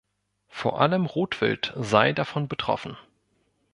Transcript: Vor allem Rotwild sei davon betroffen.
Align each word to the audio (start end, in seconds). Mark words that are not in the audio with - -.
Vor 0.47 0.81
allem 0.81 1.05
Rotwild 1.05 1.75
sei 1.75 2.11
davon 2.11 2.47
betroffen. 2.47 2.97